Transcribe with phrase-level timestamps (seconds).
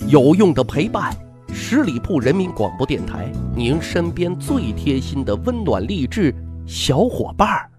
[0.00, 1.16] 有用的陪伴，
[1.52, 6.34] 十里铺人民广播电台，您身边最贴心的温暖励志
[6.66, 7.70] 小伙伴儿。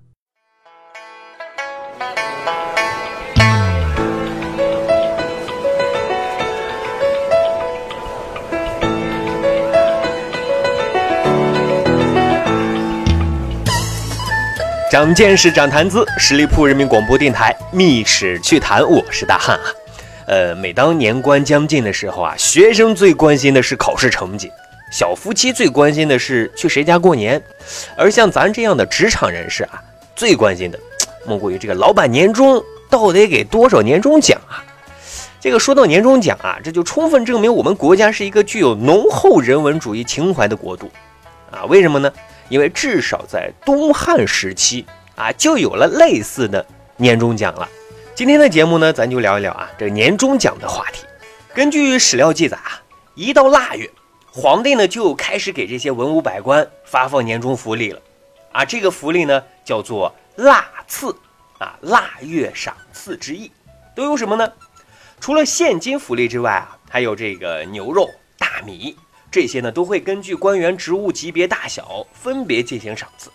[14.89, 19.84] 长见识，长谈资，十里铺人民广播电台密室趣谈，我是大汉啊。
[20.27, 24.51] 呃，每当年关将近的时候啊，学生最关心的是考试成绩，
[24.91, 27.41] 小夫妻最关心的是去谁家过年，
[27.95, 29.81] 而像咱这样的职场人士啊，
[30.15, 30.79] 最关心的
[31.27, 34.63] 莫过于这个老板年终到底给多少年终奖啊？
[35.39, 40.89] 这个说到年终奖啊，这就充分证明我们国家是一个具有浓厚人文主义情怀的国度
[41.51, 41.65] 啊。
[41.65, 42.11] 为什么呢？
[42.49, 46.65] 因为至少在东汉时期啊，就有了类似的
[46.97, 47.69] 年终奖了。
[48.15, 51.03] 今天的节目呢，咱就聊一聊啊这年终奖的话题。
[51.53, 52.81] 根据史料记载啊，
[53.13, 53.91] 一到腊月，
[54.31, 58.01] 皇帝呢就开始给这些文武百官发放年终福利了。
[58.53, 61.13] 啊，这个福利呢叫做腊赐
[61.57, 63.51] 啊，腊月赏赐之意。
[63.93, 64.49] 都有什么呢？
[65.19, 68.95] 除了现金福利之外啊，还有这个牛肉、大米。
[69.29, 73.29] 这些呢都会根据官员职务级别大小分别进行赏赐。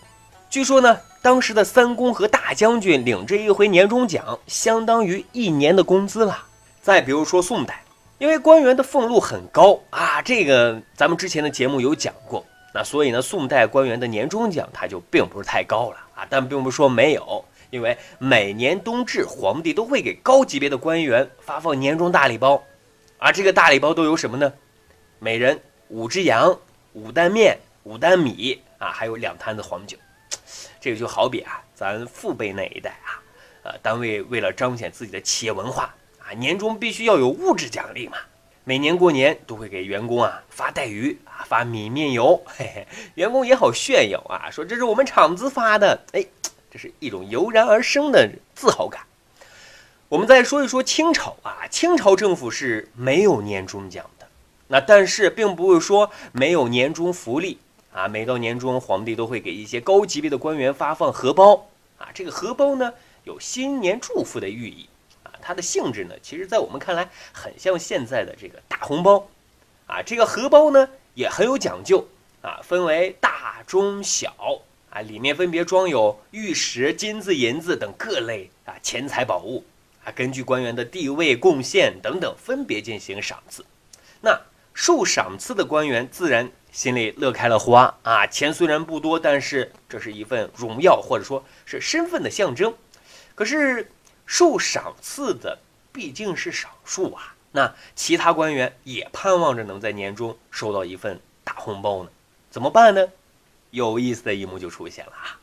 [0.51, 6.43] 据说呢，当时的三公和大将军领这一回年终奖，相当于一年的工资了。
[6.81, 7.81] 再比如说宋代，
[8.17, 12.45] 因为官员的俸禄很高啊，这个咱们之前的节目有讲过。
[12.73, 22.61] 那所以呢，宋代官员的年终奖它就并不是太高了啊，但并不是说没有，因为每年冬至，皇帝都会给高级别的官员发放年终大礼包，
[23.19, 24.51] 啊，这个大礼包都有什么呢？
[25.17, 25.57] 每人。
[25.87, 26.57] 五只羊，
[26.93, 29.97] 五担面，五担米啊，还有两坛子黄酒。
[30.81, 33.21] 这个就好比啊，咱父辈那一代啊，
[33.61, 38.17] 呃，单位为了彰显自己的企业文化啊，年终必须要有物质奖励嘛。
[38.63, 46.25] 每年过年都会给员工啊发带鱼啊，发米面油，嘿 嘿，员工也好炫耀啊，说这是我们厂子发的，哎，
[46.71, 49.01] 这是一种油然而生的自豪感。
[50.09, 54.27] 我们再说一说清朝啊，清朝政府是没有年终奖的。
[54.67, 57.59] 那但是并不是说没有年终福利
[57.93, 62.07] 啊，每到年终，皇帝都会给一些高级别的官员发放荷包啊。
[62.13, 62.93] 这个荷包呢，
[63.25, 64.87] 有新年祝福的寓意
[65.23, 65.31] 啊。
[65.41, 69.27] 它的性质呢，其实在我们看来很像现在的这个大红包
[69.87, 70.01] 啊。
[70.01, 72.07] 这个荷包呢也很有讲究
[72.41, 74.33] 啊，分为大、中、小
[74.89, 79.65] 啊，里面分别装有玉石、金子、银子等各类啊钱财宝物
[80.05, 83.65] 啊，根据官员的地位、贡献等等，分别进行赏赐。
[84.21, 84.39] 那
[84.73, 88.25] 受赏赐的官员自然心里乐开了花啊！
[88.25, 92.73] 钱虽然不多，但是这是一份荣耀，或者说是身份的象征。
[93.35, 93.91] 可是
[94.25, 95.59] 受赏赐的
[95.91, 102.09] 毕竟是少数啊，那其他官员也盼望着能在年终收到一份大红包呢，
[102.49, 103.09] 怎么办呢？
[103.71, 105.39] 有意思的一幕就出现了啊！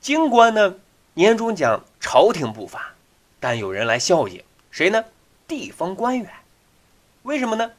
[0.00, 0.76] 京官呢，
[1.14, 2.94] 年终奖朝廷不发，
[3.38, 5.04] 但有人来孝敬，谁呢？
[5.46, 6.30] 地方官员，
[7.22, 7.72] 为什么呢？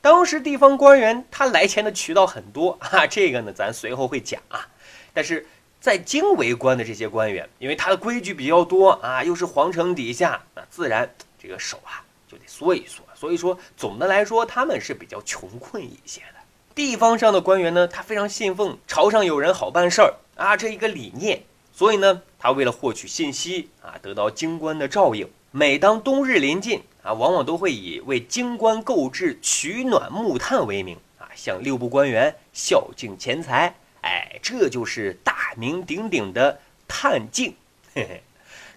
[0.00, 4.66] 当时地方官员他来钱的渠道很多啊，这个呢咱随后会讲啊。
[5.12, 5.44] 但是
[5.80, 13.02] 在京为官的这些官员，因为他的规矩比较多啊，又是皇城底下，那自然这个手啊就得缩一缩。
[13.14, 16.38] 所以说总的来说他们是比较穷困一些的。
[16.74, 21.42] 地方上的官员呢，他非常信奉朝上有人好办事儿啊这一个理念，
[21.72, 26.82] 所以呢他为了获取信息啊，得到京官的照应，每当冬日临近。
[27.08, 33.74] 啊，往往都会以为京官购置取暖木炭为名啊，向六部官员孝敬钱财。
[34.02, 37.54] 哎，这就是大名鼎鼎的探镜。
[37.94, 38.22] 嘿嘿，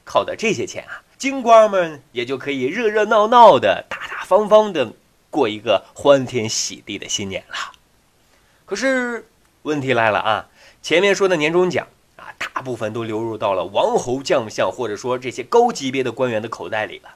[0.05, 4.93] 靠的这些钱啊，京官们也就可以热热闹闹的、大大方方的
[5.29, 7.55] 过一个欢天喜地的新年了。
[8.65, 9.27] 可是
[9.63, 10.49] 问题来了啊，
[10.81, 17.09] 前面说的年终奖啊，大部分都流入到了王侯将相或者说这些高级别的官员的口袋里了。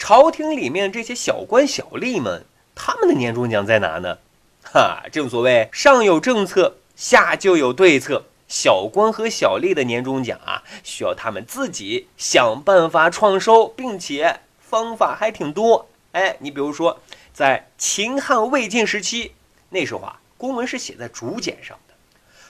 [0.00, 4.16] 朝廷里面这些小官小吏们，他们的年终奖在哪呢？
[4.64, 8.24] 哈，正所谓上有政策，下就有对策。
[8.48, 15.86] 小官和小吏的年终奖啊，需要他们自己想办法创收，并且方法还挺多。
[16.12, 16.98] 哎，你比如说，
[17.34, 19.34] 在秦汉魏晋时期，
[19.68, 21.94] 那时候啊，公文是写在竹简上的，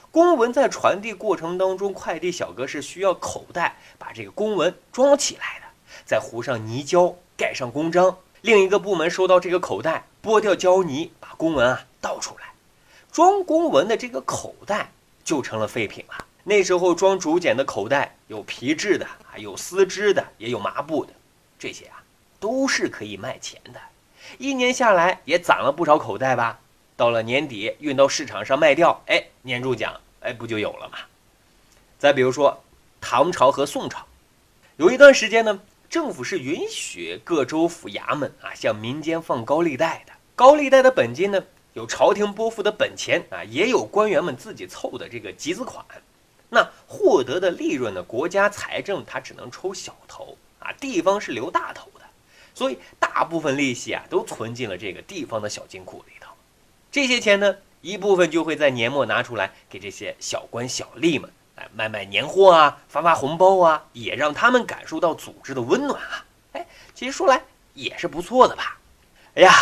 [0.09, 5.65] 公文在传递过程当中，快递小哥是需要口袋把这个公文装起来的，
[6.05, 7.13] 再糊上泥胶。
[7.41, 12.53] 盖上公章，另一个部门收到这个口袋，剥掉胶泥，把公文啊倒出来，
[13.11, 14.91] 装公文的这个口袋
[15.23, 16.23] 就成了废品了。
[16.43, 21.11] 那时候装竹简的口袋有皮质的，还有丝织的，也有麻布的，
[21.57, 22.03] 这些啊
[22.39, 23.81] 都是可以卖钱的。
[24.37, 26.59] 一年下来也攒了不少口袋吧？
[26.95, 30.99] 到了年底运到市场上卖掉，哎，年终奖哎不就有了吗？
[31.97, 32.63] 再比如说
[33.01, 34.05] 唐朝和宋朝，
[34.77, 35.59] 有一段时间呢，
[35.91, 40.13] 政府是允许各州府衙门啊向民间放高利贷的。
[40.37, 41.43] 高利贷的本金呢，
[41.73, 45.85] 有朝廷拨付的本钱啊，也有官员们自己凑的这个集资款。
[46.49, 52.05] 那获得的利润呢，国家财政它只能抽小头啊，地方是留大头的。
[52.53, 56.31] 所以大部分利息啊，都存进了这个地方的小金库里头。
[56.89, 61.29] 这些钱呢，一部分就会在年末拿出来给这些小官小吏们，
[61.61, 66.25] 哎，卖卖年货啊，发发红包啊，也让他们感受到组织的温暖啊。
[66.53, 66.65] 哎，
[66.95, 67.39] 其实说来
[67.75, 68.79] 也是不错的吧。
[69.35, 69.53] 哎呀，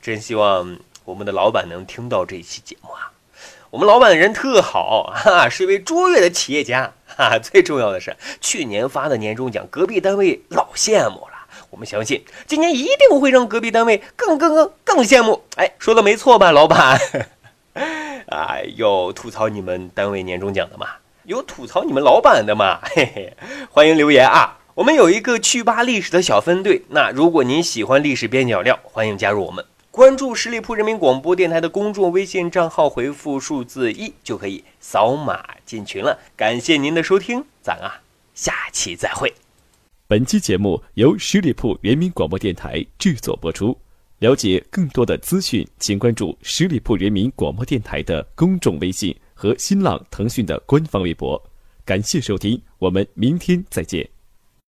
[0.00, 3.12] 真希望我们的老板能听到这一期节目啊。
[3.68, 7.38] 我们老板人特好，哈，是一位卓越的企业家，哈。
[7.38, 11.34] 最重要的是，去年发的年终奖，隔壁单位老羡慕了。
[11.68, 15.44] 我们相信今年一定会让隔壁单位更更更更羡慕。
[15.56, 16.98] 哎，说的没错吧，老板？
[18.28, 20.88] 啊，有吐槽你们单位年终奖的吗？
[21.26, 22.78] 有吐槽你们老板的吗？
[22.94, 23.36] 嘿嘿，
[23.68, 24.60] 欢迎留言啊！
[24.76, 26.80] 我们有一个趣吧历史的小分队。
[26.88, 36.16] 那如果您喜欢历史边角料，欢迎加入我们，关注十里铺人民广播电台的公众微信账号，回复数字一就可以扫码进群了。
[36.36, 38.02] 感谢您的收听，咱啊，
[38.32, 39.34] 下期再会。
[40.06, 43.76] 本期节目由十里铺人民广播电台制作播出。
[44.20, 51.40] 了解更多的资讯，请关注十里铺人民广播电台的公众微信和新浪、腾讯的官方微博。
[51.84, 54.15] 感谢收听，我们明天再见。